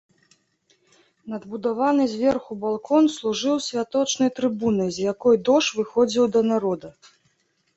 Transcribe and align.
Надбудаваны 1.33 2.07
зверху 2.13 2.51
балкон 2.63 3.03
служыў 3.17 3.55
святочнай 3.67 4.29
трыбунай, 4.41 4.89
з 4.97 5.07
якой 5.13 5.35
дож 5.51 5.63
выходзіў 5.83 6.25
да 6.39 6.45
народа. 6.55 6.89